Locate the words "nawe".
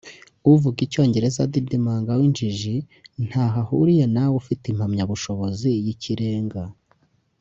4.15-4.33